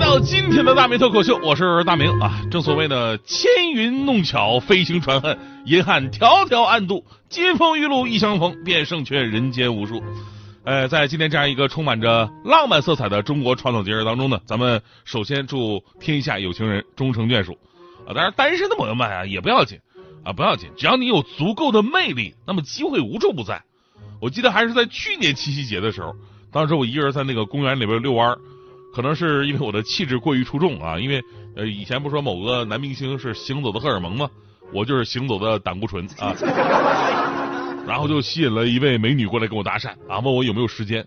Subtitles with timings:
[0.00, 2.40] 到今天的大明脱口秀，我是大明啊。
[2.50, 10.02] 正所谓呢，千云弄巧，飞行传恨，银汉迢迢暗度，金风玉露一相逢，便胜却人间无数。
[10.64, 17.58] 呃，在今天这样一个充满着浪漫色彩的中国传统节日当中呢，咱们首先祝天下有情人终成眷属
[18.06, 18.14] 啊。
[18.14, 19.78] 当然，单身的朋友们啊也不要紧
[20.24, 23.62] 啊，不要紧，只要你有足够的魅力，那么机会无处不在。
[24.18, 26.16] 我记得还是在去年七夕节的时候，
[26.50, 28.38] 当时我一个人在那个公园里边遛弯儿。
[28.92, 31.22] 可能是因为我的气质过于出众啊，因为
[31.56, 34.28] 呃以前不说某个男明星是行走的荷尔蒙吗？
[34.72, 36.32] 我就是行走的胆固醇啊，
[37.86, 41.04] 然后就吸引了一位美女过来跟我搭讪啊，问我有没有时间。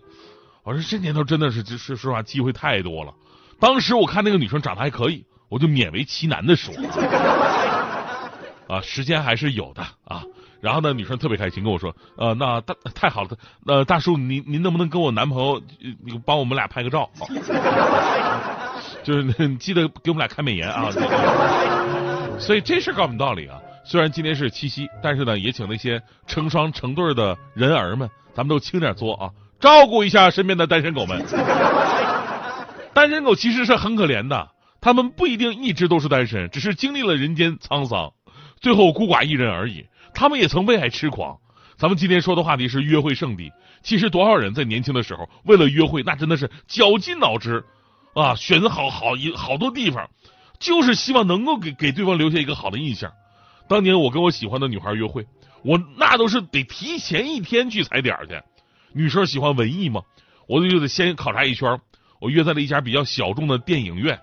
[0.62, 3.14] 我说这年头真的是，说实话机会太多了。
[3.58, 6.74] 当时我看那个女生长得还可以，我就勉为其难的说
[8.68, 10.24] 啊，时间还是有的啊。
[10.64, 13.28] 然后呢，女生特别开心跟我说，呃，那大太好了，
[13.66, 15.60] 呃，大叔您您能不能跟我男朋友，
[16.02, 17.10] 你帮我们俩拍个照？
[19.04, 20.88] 就是记得给我们俩开美颜啊。
[22.40, 29.28] 所以这事告诉我们道理啊，虽然今天是七夕，但是呢，也请那些成双成对的人儿们，咱们都轻点作啊，
[29.60, 31.22] 照顾一下身边的单身狗们。
[32.94, 34.48] 单身狗其实是很可怜的，
[34.80, 38.12] 他们不一定一直都是单身，只是经历了人间沧桑，
[38.62, 39.84] 最后孤寡一人而已。
[40.14, 41.38] 他们也曾为爱痴狂。
[41.76, 43.50] 咱们今天说的话题是约会圣地。
[43.82, 47.64] 其实多少人在年轻的时候为了约会，那真的是绞尽脑汁
[48.14, 50.08] 啊，选择好好一好多地方，
[50.58, 53.12] 就是希望能够给给对方留下一个好的印象。
[53.68, 55.26] 当年我跟我喜欢的女孩约会，
[55.64, 58.40] 我那都是得提前一天去踩点去。
[58.92, 60.02] 女生喜欢文艺嘛，
[60.46, 61.80] 我就得先考察一圈。
[62.20, 64.18] 我约在了一家比较小众的电影院，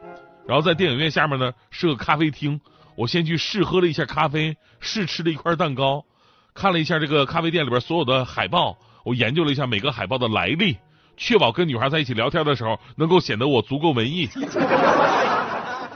[0.47, 2.59] 然后在电影院下面呢是个咖啡厅。
[3.01, 6.06] 我先去试喝了一下咖啡，试吃了一块蛋糕，
[6.53, 10.78] 看了一下这个咖啡店里边所有的海报，我研究了一下每个海报的来历，
[11.17, 14.29] 确保跟女孩在一起聊天的时候能够显得我足够文艺。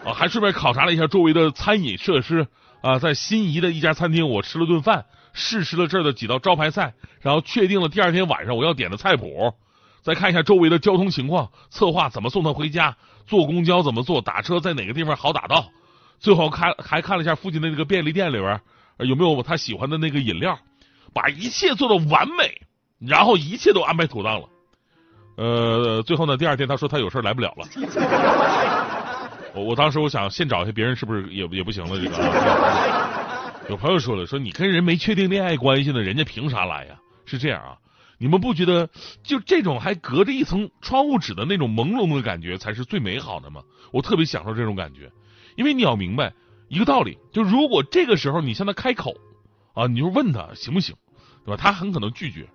[0.03, 2.47] 啊，还顺便考察了一下周围的餐饮设施。
[2.81, 9.53] 啊，在心仪的一家餐厅，我吃了顿饭，试吃了这儿的几道招牌菜，然后确定了第二天晚上我要点的菜谱。
[10.01, 15.69] 再看一下周围的交通情况，策划怎么送她回家，坐公交怎么坐，打车在哪个地方好打到。
[16.19, 18.59] 最后看还看了一下附近的那个便利店里边
[18.99, 20.57] 有没有他喜欢的那个饮料，
[21.13, 22.61] 把一切做到完美，
[22.99, 24.47] 然后一切都安排妥当了。
[25.37, 27.67] 呃，最后呢，第二天他说他有事来不了了。
[29.53, 33.69] 我我当时我想现找一下别人是不是也也不行了这个。
[33.69, 36.95] 有朋友说了，说你跟人没确定恋爱关系呢，人家凭啥来呀？
[37.25, 37.77] 是这样啊？
[38.17, 38.89] 你们不觉得
[39.23, 43.61] 就这种还隔着一层窗户纸的那种朦胧的感觉才是最美好的吗？
[43.91, 45.11] 我特别享受这种感觉。
[45.55, 46.33] 因为你要明白
[46.67, 49.15] 一个道理，就如果这个时候你向他开口，
[49.73, 50.95] 啊，你就问他行不行，
[51.45, 51.57] 对吧？
[51.61, 52.47] 他很可能拒绝。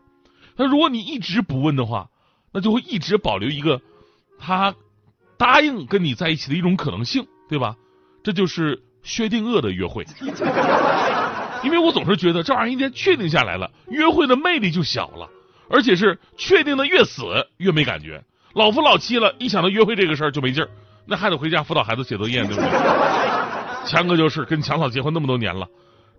[0.56, 2.08] 那如果你一直不问的话，
[2.52, 3.80] 那就会一直保留一个
[4.38, 4.74] 他
[5.36, 7.76] 答应跟你在一起的一种可能性，对吧？
[8.22, 10.04] 这就是薛定谔的约会。
[11.62, 15.28] 因为我总是觉得这玩意儿一旦确定下来了，约会的魅力就小了，
[15.68, 17.22] 而且是确定的越死
[17.58, 18.24] 越没感觉。
[18.54, 20.70] 老夫老妻了，一想到约会这个事儿就没劲儿。
[21.10, 22.70] 那还得回家辅导孩子写作业，对不对？
[23.84, 25.66] 强哥就是跟强嫂结婚那么多年了，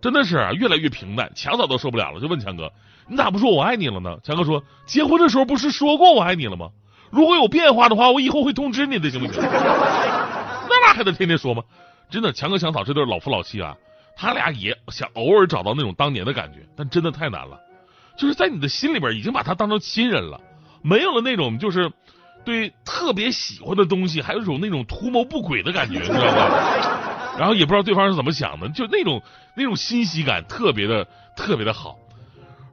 [0.01, 1.31] 真的是越来越平淡。
[1.33, 2.69] 强嫂都受不了了，就问强哥
[3.07, 6.67] ：“你咋不说我爱你了呢？”强哥说：“结婚的时候不是说过我爱你了吗？
[7.09, 11.63] 如果有变化的话，我以后会通知你的，行不行？”那哪还得天天说吗？
[12.09, 13.73] 真的，强哥强嫂这对老夫老妻啊，
[14.17, 17.57] 他俩也想偶尔找到那种当年的感觉，但真的太难了。
[18.17, 20.41] 就是在你的心里边已经把他当成亲人了，
[20.81, 21.89] 没有了那种就是。
[22.43, 27.35] 对特别喜欢的东西，还有一种那种图谋不轨的感觉，你知道吧？
[27.39, 29.21] 然后也不知道对方是怎么想的，就那种
[29.55, 31.97] 那种欣喜感特别的特别的好。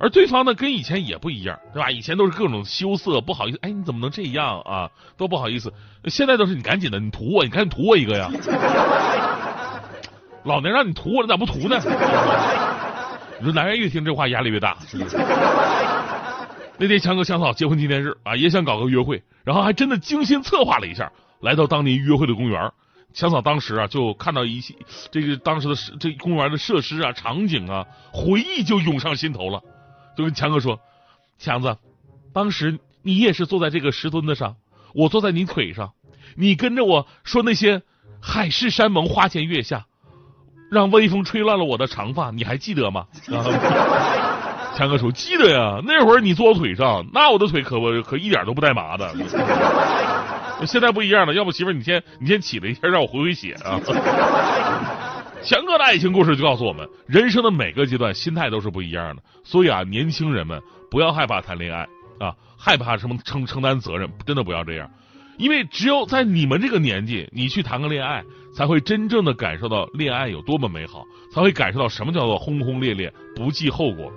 [0.00, 1.90] 而对方呢，跟以前也不一样，对吧？
[1.90, 4.88] 以前都是各种羞涩，不好意思，哎，你怎么能这样啊？
[5.16, 5.72] 都不好意思。
[6.04, 8.30] 现在都是你赶紧的，你图我，你赶紧图我一个呀！
[10.44, 11.80] 老娘让你图我，你咋不图呢？
[13.40, 14.76] 你说男人越听这话压力越大。
[16.78, 22.72] 那天强哥强嫂结婚纪念日啊，也想搞个约会，然后还真的精心策划了一下，来到当年约会的公园。
[23.12, 24.74] 强嫂当时啊，就看到一些
[25.10, 29.60] 这个当时的这公园的设施啊、场景啊，回忆就涌上心头了，
[30.16, 30.78] 就跟强哥说
[31.38, 31.76] ：“强子，
[32.32, 34.56] 当时你也是坐在这个石墩子上，
[34.94, 35.94] 我坐在你腿上，
[36.36, 37.82] 你跟着我说那些
[38.20, 39.86] 海誓山盟、花前月下，
[40.70, 43.06] 让微风吹乱了我的长发，你还记得吗？”
[44.74, 49.12] 强哥说：“记得呀，那会儿你坐我腿上，那我的腿可不可一点都不带麻的。
[50.66, 53.80] 现在不一样了，要不媳妇你先你先起来一下，让我回回血啊。”
[55.42, 60.60] 强哥的爱情故事就告诉我们，人生的每个阶段心态都是不一样的，所以啊，年轻人们
[60.90, 61.82] 不要害怕谈恋爱
[62.18, 64.90] 啊，害怕什么承承担责任，真的不要这样，
[65.38, 68.22] 因为只有在你们这个年纪，你去谈个恋爱，
[68.52, 74.12] 才会真正的感受到恋爱有多么美好，才会感受到什么叫做轰轰烈烈不计后果。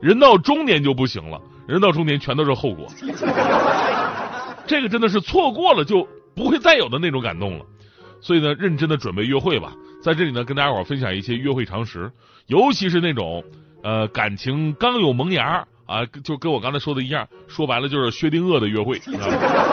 [0.00, 2.86] 人到中年就不行了，人到中年全都是后果，
[4.66, 7.64] 这个真的是错过了就不会再有的那种感动了。
[8.20, 9.72] 所以呢，认真的准备约会吧。
[10.02, 12.10] 在这里呢，跟大家伙分享一些约会常识，
[12.46, 13.42] 尤其是那种
[13.82, 19.00] 呃感情刚有萌芽啊，就跟我刚才说的一样，说白了就是薛定谔的约会，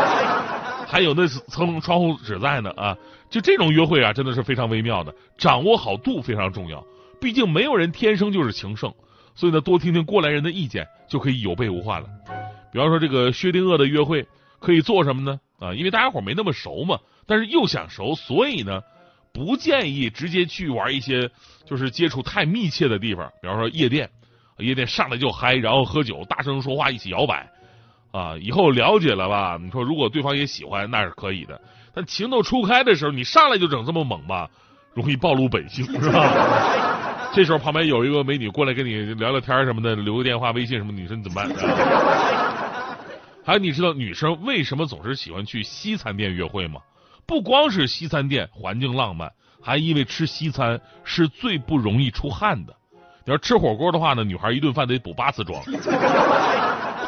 [0.88, 2.98] 还有那层窗户纸在呢啊，
[3.30, 6.84] 就这种约会啊，真的是非常微妙的，掌握好度非常重要。
[7.20, 8.94] 毕竟没有人天生就是情圣，
[9.36, 12.08] 所以呢，多听听过来人的意见，就可以有备无患了。
[12.72, 14.26] 比方说这个薛定谔的约会
[14.60, 15.40] 可以做什么呢？
[15.60, 16.98] 啊，因为大家伙没那么熟嘛，
[17.28, 18.82] 但是又想熟，所以呢。
[19.34, 21.30] 不建议直接去玩一些
[21.66, 24.10] 就是接触太密切的地方，比方说夜店，
[24.60, 27.46] 夜店上来就嗨，然后喝酒，大声说话，一起摇摆，
[28.14, 29.60] 啊，以后了解了吧？
[29.62, 31.60] 你说如果对方也喜欢，那是可以的。
[31.94, 34.50] 但情窦初开的时候，你上来就整这么猛吧，
[34.94, 36.95] 容易暴露本性，是吧？
[37.36, 41.50] 这时候旁边有一个美女过来跟你聊聊天什么的，留个电话、微信什么，你说你怎么办？
[43.44, 46.80] 还有，你知道女生为什么总是喜欢去西餐店约会吗？
[47.26, 49.30] 不光是西餐店环境浪漫，
[49.62, 52.74] 还因为吃西餐是最不容易出汗的。
[53.26, 55.62] 你要吃火锅的话呢，女孩一顿饭得补八次妆。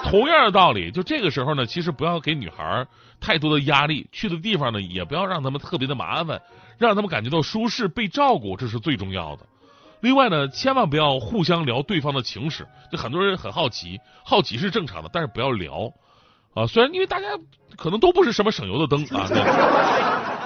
[0.04, 2.86] 同样的道理，就这个时候呢，其实不要给女孩
[3.22, 6.42] 太多的压力，去的地方呢也不要让他们特别的麻烦，
[6.78, 9.46] 让他们感觉到舒适、被照顾，这是最重要的。
[10.02, 15.92] 另外呢，千万不要互相聊对方的情史，就很多人很好奇，好奇是正常的，但是不要聊。
[16.54, 17.28] 啊，虽然因为大家
[17.76, 19.28] 可能都不是什么省油的灯啊，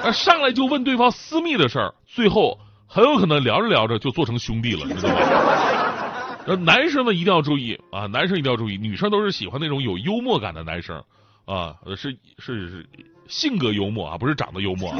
[0.04, 6.56] 那 上来就问对方私密的事儿，最后很有可能聊着聊着就做成兄弟了，你知道吗？
[6.66, 11.02] 男生呢一定要注意啊，男生一定要注意，女生都是喜欢那种有幽默感的男生
[11.46, 12.90] 啊，是是是
[13.32, 15.00] 性格幽默啊，不是长得幽默啊，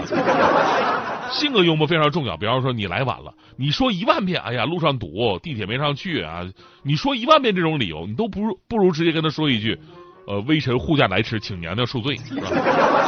[1.30, 2.38] 性格幽默非常重要。
[2.38, 6.50] 比方说你来晚了，你说一万遍，哎呀路上堵，地铁没上去啊，
[6.82, 9.78] 你说一万遍这种理由，你都不如不如直接跟他说一句。
[10.28, 12.16] 呃，微臣护驾来迟，请娘娘恕罪。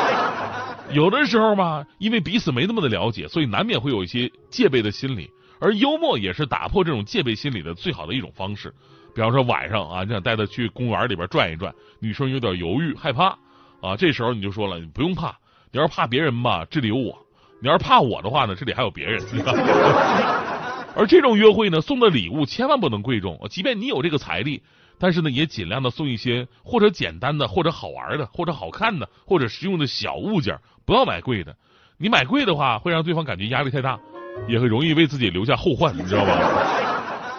[0.92, 5.30] 有的时候嘛，因为彼此没那么的了解，所以难免会有一些戒备的心理。
[5.62, 8.74] 而幽默也是打破这种戒备心理的最好的一种方式。
[9.16, 13.38] 比方说晚上啊，你想带她去公园里边转一转，女生有点犹豫害怕
[13.83, 15.35] 啊，这时候你就说了，你不用怕，
[15.69, 17.13] 你要是怕别人吧，这里有我；
[17.62, 19.21] 你要是怕我的话呢，这里还有别人。
[20.95, 24.63] 而这种约会呢，送的礼物千万不能贵重，即便你有这个财力。
[25.00, 31.53] 但是呢，也尽量的送一些或者简单的，或者好玩的，或者好看的，或者实用的小物件，不要买贵的。
[31.97, 34.00] 你买贵的话，会让对方感觉压力太大，
[34.47, 36.38] 也很容易为自己留下后患，你知道吗？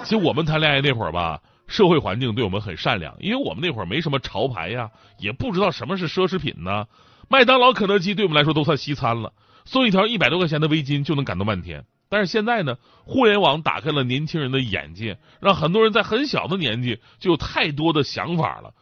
[0.03, 6.87] 其实我们谈恋爱那会儿吧，社会环境对我们很善良，因为我们那会儿没什么潮牌呀，也不知道什么是奢侈品呢。
[7.29, 9.33] 麦当劳、肯德基对我们来说都算西餐了，
[9.65, 11.85] 送一条一百多块钱的围巾就能感动半天。
[12.11, 18.73] 但是现在呢，互联网打开了年轻人的眼界，让很多人在很小的年纪就有太多的想法了。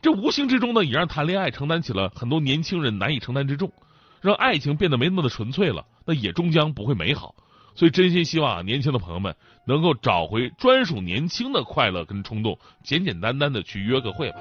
[0.00, 3.72] 这无形之中呢，也让谈恋爱承担起了很多年轻人难以承担之重，
[4.20, 7.34] 让爱情变得没那么的纯粹了，那也终将不会美好。
[7.74, 9.34] 所以，真心希望啊年轻的朋友们
[9.66, 14.38] 能够找回专属年轻的快乐跟冲动，简简单单的去约个会吧，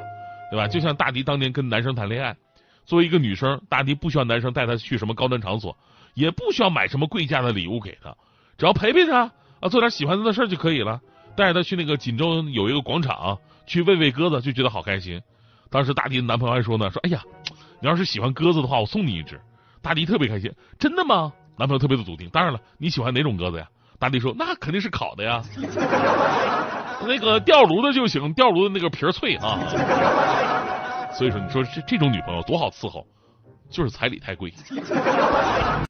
[0.52, 0.68] 对吧？
[0.68, 2.36] 就像大迪当年跟男生谈恋爱，
[2.86, 5.78] 作为一个女生，大迪不需要男生带她去什么高端场所。
[6.14, 8.14] 也不需要买什么贵价的礼物给她，
[8.58, 11.00] 只要陪陪她啊，做点喜欢她的事就可以了。
[11.38, 15.22] 带着她去那个锦州有一个广场去喂喂鸽子，就觉得好开心。
[15.70, 17.24] 当时大迪的男朋友还说呢，说哎呀，
[17.80, 19.40] 你要是喜欢鸽子的话，我送你一只。
[19.82, 21.32] 大迪特别开心，真的吗？
[21.58, 22.30] 男朋友特别的笃定。
[22.30, 23.68] 当然了，你喜欢哪种鸽子呀？
[24.00, 25.44] 大弟说那肯定是烤的呀，
[27.06, 29.60] 那个吊炉的就行，吊炉的那个皮儿脆啊。
[31.14, 33.06] 所以说，你说这这种女朋友多好伺候，
[33.70, 34.52] 就是彩礼太贵。